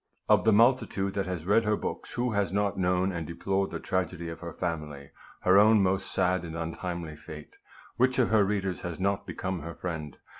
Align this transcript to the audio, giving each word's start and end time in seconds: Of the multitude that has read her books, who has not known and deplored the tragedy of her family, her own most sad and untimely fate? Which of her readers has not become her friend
Of 0.27 0.45
the 0.45 0.51
multitude 0.51 1.13
that 1.13 1.27
has 1.27 1.45
read 1.45 1.63
her 1.63 1.77
books, 1.77 2.13
who 2.13 2.31
has 2.31 2.51
not 2.51 2.75
known 2.75 3.11
and 3.11 3.27
deplored 3.27 3.69
the 3.69 3.79
tragedy 3.79 4.29
of 4.29 4.39
her 4.39 4.51
family, 4.51 5.11
her 5.41 5.59
own 5.59 5.83
most 5.83 6.11
sad 6.11 6.43
and 6.43 6.57
untimely 6.57 7.15
fate? 7.15 7.57
Which 7.97 8.17
of 8.17 8.29
her 8.29 8.43
readers 8.43 8.81
has 8.81 8.99
not 8.99 9.27
become 9.27 9.59
her 9.59 9.75
friend 9.75 10.17